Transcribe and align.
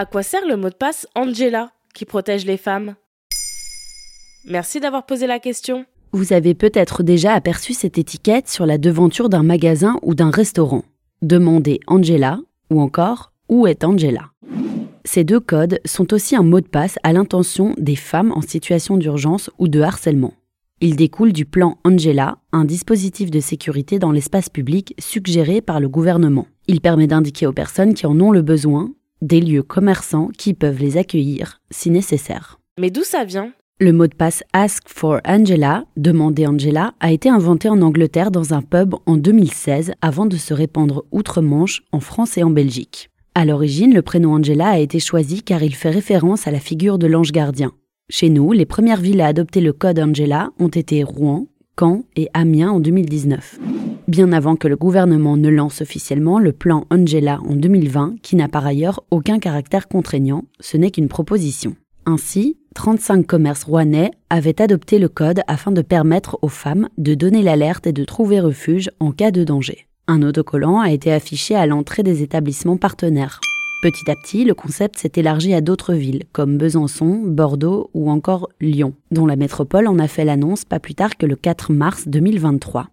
À 0.00 0.06
quoi 0.06 0.22
sert 0.22 0.46
le 0.48 0.56
mot 0.56 0.70
de 0.70 0.74
passe 0.74 1.06
Angela 1.14 1.72
qui 1.92 2.06
protège 2.06 2.46
les 2.46 2.56
femmes? 2.56 2.94
Merci 4.48 4.80
d'avoir 4.80 5.04
posé 5.04 5.26
la 5.26 5.38
question. 5.38 5.84
Vous 6.12 6.32
avez 6.32 6.54
peut-être 6.54 7.02
déjà 7.02 7.34
aperçu 7.34 7.74
cette 7.74 7.98
étiquette 7.98 8.48
sur 8.48 8.64
la 8.64 8.78
devanture 8.78 9.28
d'un 9.28 9.42
magasin 9.42 9.98
ou 10.00 10.14
d'un 10.14 10.30
restaurant. 10.30 10.84
Demandez 11.20 11.80
Angela 11.86 12.40
ou 12.70 12.80
encore 12.80 13.34
Où 13.50 13.66
est 13.66 13.84
Angela? 13.84 14.30
Ces 15.04 15.22
deux 15.22 15.38
codes 15.38 15.80
sont 15.84 16.14
aussi 16.14 16.34
un 16.34 16.44
mot 16.44 16.62
de 16.62 16.68
passe 16.68 16.98
à 17.02 17.12
l'intention 17.12 17.74
des 17.76 17.94
femmes 17.94 18.32
en 18.32 18.40
situation 18.40 18.96
d'urgence 18.96 19.50
ou 19.58 19.68
de 19.68 19.82
harcèlement. 19.82 20.32
Ils 20.80 20.96
découlent 20.96 21.34
du 21.34 21.44
plan 21.44 21.76
Angela, 21.84 22.38
un 22.52 22.64
dispositif 22.64 23.30
de 23.30 23.40
sécurité 23.40 23.98
dans 23.98 24.12
l'espace 24.12 24.48
public 24.48 24.94
suggéré 24.98 25.60
par 25.60 25.78
le 25.78 25.90
gouvernement. 25.90 26.46
Il 26.68 26.80
permet 26.80 27.06
d'indiquer 27.06 27.46
aux 27.46 27.52
personnes 27.52 27.92
qui 27.92 28.06
en 28.06 28.18
ont 28.18 28.30
le 28.30 28.40
besoin 28.40 28.94
des 29.22 29.40
lieux 29.40 29.62
commerçants 29.62 30.30
qui 30.36 30.54
peuvent 30.54 30.80
les 30.80 30.96
accueillir 30.96 31.60
si 31.70 31.90
nécessaire. 31.90 32.58
Mais 32.78 32.90
d'où 32.90 33.02
ça 33.02 33.24
vient? 33.24 33.52
Le 33.78 33.92
mot 33.92 34.06
de 34.06 34.14
passe 34.14 34.44
Ask 34.52 34.82
for 34.88 35.20
Angela, 35.24 35.84
demander 35.96 36.46
Angela, 36.46 36.92
a 37.00 37.12
été 37.12 37.30
inventé 37.30 37.68
en 37.68 37.80
Angleterre 37.80 38.30
dans 38.30 38.52
un 38.52 38.60
pub 38.60 38.94
en 39.06 39.16
2016 39.16 39.92
avant 40.02 40.26
de 40.26 40.36
se 40.36 40.52
répandre 40.52 41.04
outre-Manche 41.12 41.82
en 41.90 42.00
France 42.00 42.36
et 42.36 42.42
en 42.42 42.50
Belgique. 42.50 43.08
À 43.34 43.46
l'origine, 43.46 43.94
le 43.94 44.02
prénom 44.02 44.34
Angela 44.34 44.68
a 44.68 44.78
été 44.78 44.98
choisi 44.98 45.42
car 45.42 45.62
il 45.62 45.74
fait 45.74 45.90
référence 45.90 46.46
à 46.46 46.50
la 46.50 46.60
figure 46.60 46.98
de 46.98 47.06
l'ange 47.06 47.32
gardien. 47.32 47.72
Chez 48.10 48.28
nous, 48.28 48.52
les 48.52 48.66
premières 48.66 49.00
villes 49.00 49.22
à 49.22 49.28
adopter 49.28 49.62
le 49.62 49.72
code 49.72 49.98
Angela 49.98 50.50
ont 50.58 50.68
été 50.68 51.02
Rouen, 51.02 51.46
Caen 51.78 52.02
et 52.16 52.28
Amiens 52.34 52.72
en 52.72 52.80
2019 52.80 53.79
bien 54.10 54.32
avant 54.32 54.56
que 54.56 54.68
le 54.68 54.76
gouvernement 54.76 55.36
ne 55.36 55.48
lance 55.48 55.80
officiellement 55.80 56.38
le 56.38 56.52
plan 56.52 56.84
Angela 56.90 57.40
en 57.48 57.54
2020, 57.54 58.16
qui 58.22 58.36
n'a 58.36 58.48
par 58.48 58.66
ailleurs 58.66 59.04
aucun 59.10 59.38
caractère 59.38 59.88
contraignant, 59.88 60.44
ce 60.58 60.76
n'est 60.76 60.90
qu'une 60.90 61.08
proposition. 61.08 61.76
Ainsi, 62.06 62.58
35 62.74 63.26
commerces 63.26 63.64
rouennais 63.64 64.10
avaient 64.28 64.60
adopté 64.60 64.98
le 64.98 65.08
code 65.08 65.40
afin 65.46 65.70
de 65.70 65.82
permettre 65.82 66.38
aux 66.42 66.48
femmes 66.48 66.88
de 66.98 67.14
donner 67.14 67.42
l'alerte 67.42 67.86
et 67.86 67.92
de 67.92 68.04
trouver 68.04 68.40
refuge 68.40 68.90
en 69.00 69.12
cas 69.12 69.30
de 69.30 69.44
danger. 69.44 69.86
Un 70.08 70.22
autocollant 70.22 70.80
a 70.80 70.90
été 70.90 71.12
affiché 71.12 71.54
à 71.54 71.66
l'entrée 71.66 72.02
des 72.02 72.22
établissements 72.22 72.78
partenaires. 72.78 73.40
Petit 73.82 74.10
à 74.10 74.14
petit, 74.16 74.44
le 74.44 74.54
concept 74.54 74.98
s'est 74.98 75.12
élargi 75.14 75.54
à 75.54 75.60
d'autres 75.60 75.94
villes, 75.94 76.24
comme 76.32 76.58
Besançon, 76.58 77.22
Bordeaux 77.24 77.90
ou 77.94 78.10
encore 78.10 78.48
Lyon, 78.60 78.94
dont 79.10 79.26
la 79.26 79.36
métropole 79.36 79.86
en 79.86 79.98
a 79.98 80.08
fait 80.08 80.24
l'annonce 80.24 80.64
pas 80.64 80.80
plus 80.80 80.94
tard 80.94 81.16
que 81.16 81.26
le 81.26 81.36
4 81.36 81.72
mars 81.72 82.08
2023. 82.08 82.88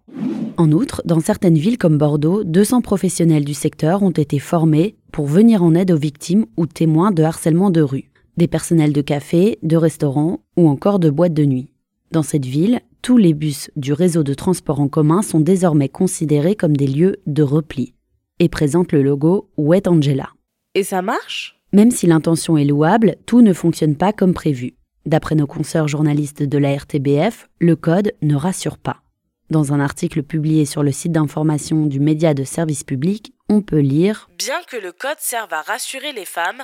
En 0.58 0.72
outre, 0.72 1.02
dans 1.04 1.20
certaines 1.20 1.56
villes 1.56 1.78
comme 1.78 1.98
Bordeaux, 1.98 2.42
200 2.42 2.80
professionnels 2.80 3.44
du 3.44 3.54
secteur 3.54 4.02
ont 4.02 4.10
été 4.10 4.40
formés 4.40 4.96
pour 5.12 5.26
venir 5.26 5.62
en 5.62 5.72
aide 5.76 5.92
aux 5.92 5.96
victimes 5.96 6.46
ou 6.56 6.66
témoins 6.66 7.12
de 7.12 7.22
harcèlement 7.22 7.70
de 7.70 7.80
rue, 7.80 8.10
des 8.36 8.48
personnels 8.48 8.92
de 8.92 9.00
café, 9.00 9.60
de 9.62 9.76
restaurants 9.76 10.40
ou 10.56 10.68
encore 10.68 10.98
de 10.98 11.10
boîtes 11.10 11.32
de 11.32 11.44
nuit. 11.44 11.70
Dans 12.10 12.24
cette 12.24 12.44
ville, 12.44 12.80
tous 13.02 13.18
les 13.18 13.34
bus 13.34 13.70
du 13.76 13.92
réseau 13.92 14.24
de 14.24 14.34
transport 14.34 14.80
en 14.80 14.88
commun 14.88 15.22
sont 15.22 15.38
désormais 15.38 15.88
considérés 15.88 16.56
comme 16.56 16.76
des 16.76 16.88
lieux 16.88 17.18
de 17.28 17.44
repli 17.44 17.94
et 18.40 18.48
présentent 18.48 18.90
le 18.90 19.04
logo 19.04 19.48
Wet 19.58 19.86
Angela. 19.86 20.30
Et 20.74 20.82
ça 20.82 21.02
marche? 21.02 21.56
Même 21.72 21.92
si 21.92 22.08
l'intention 22.08 22.56
est 22.56 22.64
louable, 22.64 23.14
tout 23.26 23.42
ne 23.42 23.52
fonctionne 23.52 23.94
pas 23.94 24.12
comme 24.12 24.34
prévu. 24.34 24.74
D'après 25.06 25.36
nos 25.36 25.46
consoeurs 25.46 25.86
journalistes 25.86 26.42
de 26.42 26.58
la 26.58 26.74
RTBF, 26.74 27.48
le 27.60 27.76
code 27.76 28.12
ne 28.22 28.34
rassure 28.34 28.76
pas. 28.76 29.02
Dans 29.50 29.72
un 29.72 29.80
article 29.80 30.22
publié 30.22 30.66
sur 30.66 30.82
le 30.82 30.92
site 30.92 31.12
d'information 31.12 31.86
du 31.86 32.00
média 32.00 32.34
de 32.34 32.44
service 32.44 32.84
public, 32.84 33.32
on 33.48 33.62
peut 33.62 33.78
lire 33.78 34.28
Bien 34.36 34.60
que 34.70 34.76
le 34.76 34.92
code 34.92 35.16
serve 35.20 35.54
à 35.54 35.62
rassurer 35.62 36.12
les 36.12 36.26
femmes, 36.26 36.62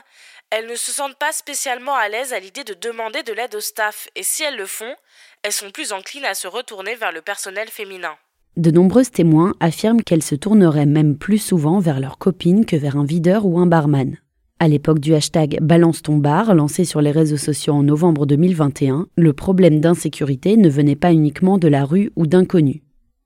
elles 0.51 0.67
ne 0.67 0.75
se 0.75 0.93
sentent 0.93 1.19
pas 1.19 1.33
spécialement 1.33 1.95
à 1.95 2.11
l'aise 2.11 2.35
à 2.35 2.41
l'idée 2.41 2.62
de 2.62 2.75
demander 2.75 3.23
de 3.23 3.33
l'aide 3.33 3.55
au 3.55 3.61
staff, 3.61 4.09
et 4.17 4.23
si 4.23 4.43
elles 4.43 4.59
le 4.59 4.67
font, 4.67 4.94
elles 5.43 5.53
sont 5.53 5.71
plus 5.71 5.93
enclines 5.93 6.27
à 6.27 6.34
se 6.34 6.47
retourner 6.47 6.94
vers 6.94 7.12
le 7.12 7.23
personnel 7.23 7.69
féminin. 7.69 8.17
De 8.59 8.71
nombreuses 8.71 9.11
témoins 9.11 9.55
affirment 9.61 10.03
qu'elles 10.03 10.23
se 10.23 10.34
tourneraient 10.34 10.84
même 10.84 11.17
plus 11.17 11.39
souvent 11.39 11.81
vers 11.81 12.00
leur 12.00 12.19
copine 12.19 12.67
que 12.67 12.77
vers 12.77 12.99
un 12.99 13.06
videur 13.06 13.47
ou 13.47 13.59
un 13.59 13.67
barman. 13.67 14.19
À 14.65 14.69
l'époque 14.69 14.98
du 14.98 15.15
hashtag 15.15 15.59
Balance 15.60 16.00
ton 16.00 16.16
bar, 16.16 16.54
lancé 16.54 16.87
sur 16.87 17.03
les 17.03 17.10
réseaux 17.10 17.37
sociaux 17.37 17.75
en 17.75 17.82
novembre 17.82 18.25
2021, 18.25 19.09
le 19.15 19.32
problème 19.34 19.78
d'insécurité 19.81 20.56
ne 20.56 20.70
venait 20.70 20.97
pas 20.97 21.12
uniquement 21.12 21.59
de 21.59 21.69
la 21.69 21.84
rue 21.84 22.12
ou 22.16 22.26
d'inconnus. 22.26 22.81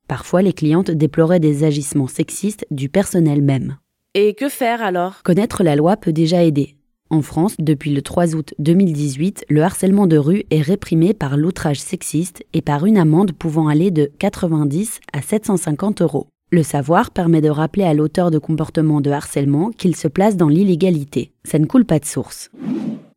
Parfois, 0.08 0.42
les 0.42 0.52
clientes 0.52 0.90
déploraient 0.90 1.38
des 1.38 1.62
agissements 1.62 2.08
sexistes 2.08 2.66
du 2.72 2.88
personnel 2.88 3.40
même. 3.42 3.76
Et 4.14 4.34
que 4.34 4.48
faire 4.48 4.82
alors? 4.82 5.22
Connaître 5.22 5.62
la 5.62 5.76
loi 5.76 5.96
peut 5.96 6.12
déjà 6.12 6.42
aider. 6.42 6.74
En 7.08 7.22
France, 7.22 7.54
depuis 7.58 7.94
le 7.94 8.02
3 8.02 8.34
août 8.34 8.54
2018, 8.58 9.46
le 9.48 9.62
harcèlement 9.62 10.08
de 10.08 10.18
rue 10.18 10.42
est 10.50 10.60
réprimé 10.60 11.14
par 11.14 11.36
l'outrage 11.36 11.78
sexiste 11.78 12.44
et 12.52 12.62
par 12.62 12.84
une 12.84 12.98
amende 12.98 13.30
pouvant 13.30 13.68
aller 13.68 13.90
de 13.90 14.10
90 14.18 14.98
à 15.12 15.22
750 15.22 16.02
euros. 16.02 16.26
Le 16.50 16.62
savoir 16.62 17.10
permet 17.10 17.42
de 17.42 17.50
rappeler 17.50 17.84
à 17.84 17.92
l'auteur 17.92 18.30
de 18.30 18.38
comportement 18.38 19.02
de 19.02 19.10
harcèlement 19.10 19.70
qu'il 19.70 19.94
se 19.94 20.08
place 20.08 20.38
dans 20.38 20.48
l'illégalité. 20.48 21.32
Ça 21.44 21.58
ne 21.58 21.66
coule 21.66 21.84
pas 21.84 21.98
de 21.98 22.06
source. 22.06 22.50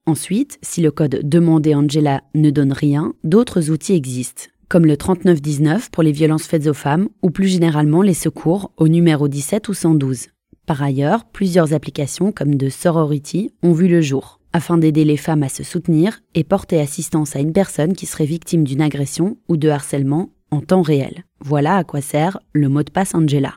Ensuite, 0.06 0.60
si 0.62 0.82
le 0.82 0.92
code 0.92 1.22
demandé 1.24 1.74
Angela 1.74 2.24
ne 2.36 2.50
donne 2.50 2.74
rien, 2.74 3.14
d'autres 3.24 3.70
outils 3.70 3.94
existent, 3.94 4.48
comme 4.68 4.86
le 4.86 4.98
3919 4.98 5.92
pour 5.92 6.04
les 6.04 6.12
violences 6.12 6.44
faites 6.44 6.68
aux 6.68 6.74
femmes 6.74 7.08
ou 7.22 7.30
plus 7.30 7.48
généralement 7.48 8.02
les 8.02 8.14
secours 8.14 8.74
au 8.76 8.90
numéro 8.90 9.30
17 9.30 9.70
ou 9.70 9.74
112. 9.74 10.28
Par 10.66 10.84
ailleurs, 10.84 11.24
plusieurs 11.24 11.74
applications 11.74 12.34
comme 12.34 12.56
de 12.56 12.68
Sorority 12.68 13.54
ont 13.64 13.72
vu 13.72 13.88
le 13.88 14.02
jour, 14.02 14.42
afin 14.52 14.78
d'aider 14.78 15.06
les 15.06 15.16
femmes 15.16 15.44
à 15.44 15.50
se 15.50 15.64
soutenir 15.64 16.20
et 16.36 16.44
porter 16.44 16.82
assistance 16.82 17.38
à 17.38 17.40
une 17.40 17.54
personne 17.54 17.94
qui 17.94 18.08
serait 18.08 18.26
victime 18.26 18.66
d'une 18.66 18.82
agression 18.82 19.38
ou 19.48 19.56
de 19.56 19.70
harcèlement 19.70 20.32
en 20.52 20.62
temps 20.62 20.82
réel. 20.82 21.24
Voilà 21.40 21.78
à 21.78 21.84
quoi 21.84 22.02
sert 22.02 22.40
le 22.54 22.70
mot 22.70 22.84
de 22.84 22.92
passe 22.92 23.16
Angela. 23.16 23.56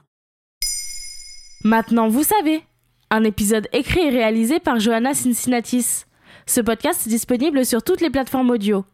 Maintenant, 1.65 2.09
vous 2.09 2.23
savez. 2.23 2.63
Un 3.11 3.25
épisode 3.25 3.69
écrit 3.73 4.01
et 4.01 4.11
réalisé 4.11 4.61
par 4.61 4.81
Johanna 4.81 5.15
Cincinnatis. 5.15 6.05
Ce 6.47 6.61
podcast 6.61 7.07
est 7.07 7.11
disponible 7.11 7.65
sur 7.65 7.83
toutes 7.83 8.01
les 8.01 8.11
plateformes 8.11 8.51
audio. 8.51 8.85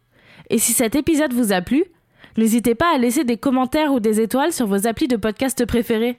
Et 0.50 0.58
si 0.58 0.72
cet 0.72 0.94
épisode 0.94 1.32
vous 1.32 1.52
a 1.52 1.62
plu, 1.62 1.84
n'hésitez 2.36 2.74
pas 2.74 2.94
à 2.94 2.98
laisser 2.98 3.24
des 3.24 3.36
commentaires 3.36 3.92
ou 3.92 4.00
des 4.00 4.20
étoiles 4.20 4.52
sur 4.52 4.66
vos 4.66 4.86
applis 4.86 5.08
de 5.08 5.16
podcast 5.16 5.64
préférés. 5.64 6.18